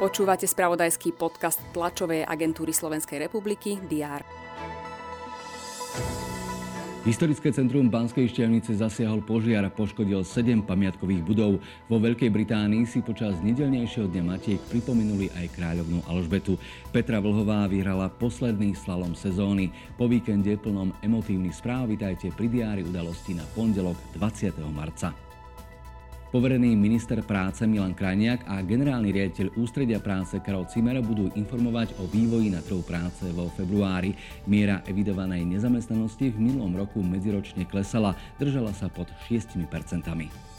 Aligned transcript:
Počúvate 0.00 0.48
spravodajský 0.48 1.12
podcast 1.12 1.60
tlačovej 1.76 2.24
agentúry 2.24 2.72
Slovenskej 2.72 3.20
republiky 3.28 3.76
DR. 3.84 4.24
Historické 7.00 7.48
centrum 7.48 7.88
Banskej 7.88 8.28
šťavnice 8.28 8.76
zasiahol 8.76 9.24
požiar 9.24 9.64
a 9.64 9.72
poškodil 9.72 10.20
7 10.20 10.64
pamiatkových 10.68 11.24
budov. 11.24 11.56
Vo 11.88 11.96
Veľkej 11.96 12.28
Británii 12.28 12.84
si 12.84 13.00
počas 13.00 13.40
nedelnejšieho 13.40 14.04
dňa 14.08 14.22
Matiek 14.24 14.60
pripomenuli 14.68 15.32
aj 15.32 15.48
kráľovnú 15.56 16.04
Alžbetu. 16.04 16.60
Petra 16.92 17.20
Vlhová 17.24 17.64
vyhrala 17.68 18.12
posledný 18.12 18.76
slalom 18.76 19.16
sezóny. 19.16 19.72
Po 19.96 20.12
víkende 20.12 20.60
plnom 20.60 20.92
emotívnych 21.00 21.56
správ 21.56 21.88
vitajte 21.88 22.32
pri 22.36 22.52
diári 22.52 22.84
udalosti 22.84 23.32
na 23.32 23.48
pondelok 23.56 23.96
20. 24.20 24.60
marca. 24.68 25.29
Poverený 26.30 26.78
minister 26.78 27.26
práce 27.26 27.66
Milan 27.66 27.90
Krajniak 27.90 28.46
a 28.46 28.62
generálny 28.62 29.10
riaditeľ 29.10 29.58
Ústredia 29.58 29.98
práce 29.98 30.38
Karol 30.38 30.62
Cimer 30.70 31.02
budú 31.02 31.26
informovať 31.34 31.98
o 31.98 32.06
vývoji 32.06 32.54
na 32.54 32.62
trhu 32.62 32.86
práce 32.86 33.26
vo 33.34 33.50
februári. 33.50 34.14
Miera 34.46 34.78
evidovanej 34.86 35.42
nezamestnanosti 35.42 36.30
v 36.30 36.38
minulom 36.38 36.78
roku 36.78 37.02
medziročne 37.02 37.66
klesala, 37.66 38.14
držala 38.38 38.70
sa 38.70 38.86
pod 38.86 39.10
6 39.26 39.58
percentami. 39.66 40.49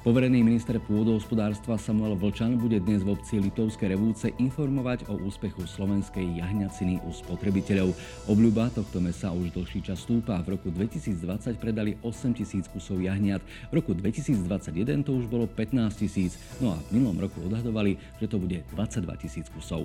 Poverený 0.00 0.40
minister 0.40 0.80
pôdohospodárstva 0.80 1.76
Samuel 1.76 2.16
Vlčan 2.16 2.56
bude 2.56 2.80
dnes 2.80 3.04
v 3.04 3.12
obci 3.12 3.36
Litovské 3.36 3.84
revúce 3.84 4.32
informovať 4.40 5.04
o 5.12 5.20
úspechu 5.28 5.68
slovenskej 5.68 6.40
jahňaciny 6.40 7.04
u 7.04 7.12
spotrebiteľov. 7.12 7.92
Obľuba 8.24 8.72
tohto 8.72 8.96
mesa 9.04 9.28
už 9.28 9.52
dlhší 9.52 9.84
čas 9.84 10.00
stúpa. 10.00 10.40
V 10.40 10.56
roku 10.56 10.72
2020 10.72 11.20
predali 11.60 12.00
8 12.00 12.32
tisíc 12.32 12.64
kusov 12.72 12.96
jahňat, 13.04 13.44
v 13.68 13.72
roku 13.76 13.92
2021 13.92 15.04
to 15.04 15.20
už 15.20 15.28
bolo 15.28 15.44
15 15.44 15.92
tisíc, 15.92 16.40
no 16.64 16.72
a 16.72 16.80
v 16.80 16.96
minulom 16.96 17.20
roku 17.20 17.36
odhadovali, 17.44 18.00
že 18.16 18.24
to 18.24 18.40
bude 18.40 18.56
22 18.72 19.04
tisíc 19.20 19.52
kusov. 19.52 19.84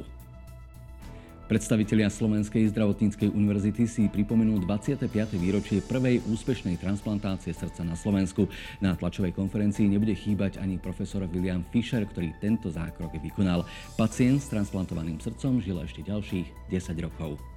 Predstavitelia 1.45 2.09
Slovenskej 2.09 2.73
zdravotníckej 2.73 3.29
univerzity 3.29 3.85
si 3.85 4.09
pripomenú 4.09 4.65
25. 4.65 5.05
výročie 5.37 5.77
prvej 5.77 6.25
úspešnej 6.25 6.81
transplantácie 6.81 7.53
srdca 7.53 7.85
na 7.85 7.93
Slovensku. 7.93 8.49
Na 8.81 8.97
tlačovej 8.97 9.37
konferencii 9.37 9.85
nebude 9.85 10.17
chýbať 10.17 10.57
ani 10.57 10.81
profesor 10.81 11.21
William 11.29 11.61
Fischer, 11.69 12.01
ktorý 12.09 12.33
tento 12.41 12.73
zákrok 12.73 13.13
vykonal. 13.21 13.61
Pacient 13.93 14.41
s 14.41 14.49
transplantovaným 14.49 15.21
srdcom 15.21 15.61
žil 15.61 15.77
ešte 15.85 16.01
ďalších 16.01 16.73
10 16.73 17.05
rokov. 17.05 17.54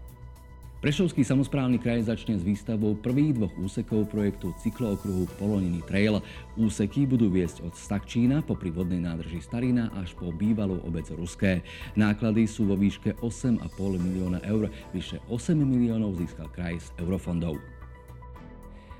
Prešovský 0.78 1.26
samozprávny 1.26 1.82
kraj 1.82 2.06
začne 2.06 2.38
s 2.38 2.46
výstavbou 2.46 3.02
prvých 3.02 3.34
dvoch 3.34 3.50
úsekov 3.58 4.06
projektu 4.14 4.54
cyklookruhu 4.62 5.26
Poloniny 5.34 5.82
Trail. 5.82 6.22
Úseky 6.54 7.02
budú 7.02 7.26
viesť 7.26 7.66
od 7.66 7.74
Stakčína 7.74 8.46
po 8.46 8.54
vodnej 8.54 9.02
nádrži 9.02 9.42
Starina 9.42 9.90
až 9.98 10.14
po 10.14 10.30
bývalú 10.30 10.78
obec 10.86 11.10
Ruské. 11.10 11.66
Náklady 11.98 12.46
sú 12.46 12.70
vo 12.70 12.78
výške 12.78 13.18
8,5 13.18 13.58
milióna 13.98 14.38
eur, 14.46 14.70
vyše 14.94 15.18
8 15.26 15.58
miliónov 15.58 16.14
získal 16.14 16.46
kraj 16.54 16.78
z 16.78 16.94
eurofondov. 17.02 17.58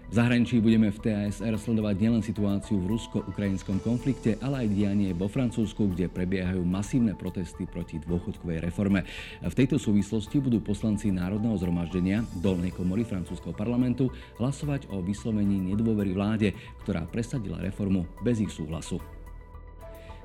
V 0.08 0.16
zahraničí 0.16 0.64
budeme 0.64 0.88
v 0.88 1.04
TASR 1.04 1.60
sledovať 1.60 2.00
nielen 2.00 2.24
situáciu 2.24 2.80
v 2.80 2.96
rusko-ukrajinskom 2.96 3.76
konflikte, 3.84 4.40
ale 4.40 4.64
aj 4.64 4.72
dianie 4.72 5.12
vo 5.12 5.28
Francúzsku, 5.28 5.84
kde 5.92 6.08
prebiehajú 6.08 6.64
masívne 6.64 7.12
protesty 7.12 7.68
proti 7.68 8.00
dôchodkovej 8.00 8.64
reforme. 8.64 9.04
V 9.44 9.52
tejto 9.52 9.76
súvislosti 9.76 10.40
budú 10.40 10.64
poslanci 10.64 11.12
Národného 11.12 11.60
zhromaždenia 11.60 12.24
Dolnej 12.40 12.72
komory 12.72 13.04
francúzského 13.04 13.52
parlamentu 13.52 14.08
hlasovať 14.40 14.88
o 14.96 15.04
vyslovení 15.04 15.60
nedôvery 15.76 16.16
vláde, 16.16 16.56
ktorá 16.88 17.04
presadila 17.04 17.60
reformu 17.60 18.08
bez 18.24 18.40
ich 18.40 18.48
súhlasu. 18.48 19.17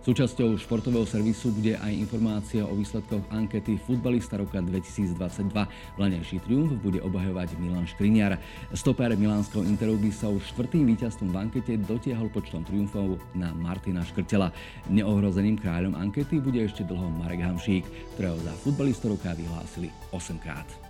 Súčasťou 0.04 0.59
športového 0.59 1.08
servisu 1.08 1.56
bude 1.56 1.80
aj 1.80 1.96
informácia 1.96 2.68
o 2.68 2.76
výsledkoch 2.76 3.23
ankety 3.32 3.80
futbalista 3.80 4.36
roka 4.36 4.59
2022. 4.59 5.16
Vlanejší 5.96 6.44
triumf 6.44 6.75
bude 6.84 7.00
obhajovať 7.00 7.56
Milan 7.56 7.88
Škriniar. 7.88 8.36
Stoper 8.75 9.16
Milánskeho 9.16 9.64
Interu 9.64 9.96
by 9.96 10.12
sa 10.12 10.28
už 10.28 10.44
štvrtým 10.52 10.91
víťazstvom 10.91 11.31
v 11.31 11.47
ankete 11.47 11.80
dotiahol 11.88 12.28
počtom 12.36 12.68
triumfov 12.68 13.16
na 13.31 13.56
Martina 13.56 14.03
Škrtela. 14.03 14.52
Neohrozeným 14.91 15.56
kráľom 15.56 15.96
ankety 15.96 16.44
bude 16.44 16.59
ešte 16.59 16.84
dlho 16.84 17.08
Marek 17.24 17.40
Hamšík, 17.40 17.88
ktorého 18.20 18.35
za 18.44 18.52
futbalistu 18.59 19.08
roka 19.08 19.31
vyhlásili 19.31 19.88
8 20.12 20.35
krát. 20.44 20.83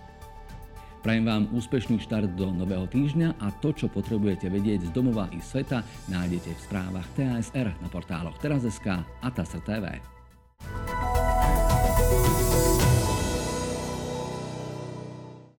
Prajem 1.04 1.28
vám 1.28 1.52
úspešný 1.52 2.00
štart 2.00 2.32
do 2.32 2.48
nového 2.48 2.88
týždňa 2.88 3.36
a 3.36 3.52
to, 3.60 3.76
čo 3.76 3.92
potrebujete 3.92 4.48
vedieť 4.48 4.88
z 4.88 4.90
domova 4.96 5.28
i 5.36 5.38
sveta, 5.44 5.84
nájdete 6.08 6.56
v 6.56 6.64
správach 6.64 7.04
TASR 7.12 7.76
na 7.84 7.92
portáloch 7.92 8.40
Teraz.sk 8.40 9.04
a 9.04 9.28
TASR 9.28 9.60
TV. 9.68 10.00